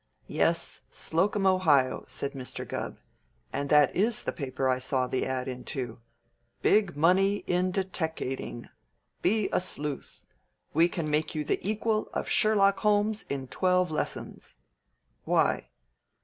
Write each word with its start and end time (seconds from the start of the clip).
"Yes, 0.25 0.81
Slocum, 0.89 1.45
Ohio," 1.45 2.05
said 2.07 2.31
Mr. 2.33 2.67
Gubb, 2.67 2.97
"and 3.53 3.69
that 3.69 3.95
is 3.95 4.23
the 4.23 4.31
paper 4.33 4.67
I 4.67 4.79
saw 4.79 5.05
the 5.05 5.27
ad. 5.27 5.47
into; 5.47 5.99
'Big 6.63 6.97
Money 6.97 7.43
in 7.45 7.69
Deteckating. 7.71 8.69
Be 9.21 9.47
a 9.53 9.59
Sleuth. 9.59 10.25
We 10.73 10.89
can 10.89 11.07
make 11.07 11.35
you 11.35 11.43
the 11.43 11.59
equal 11.61 12.09
of 12.15 12.27
Sherlock 12.27 12.79
Holmes 12.79 13.25
in 13.29 13.47
twelve 13.47 13.91
lessons.' 13.91 14.55
Why?" 15.23 15.69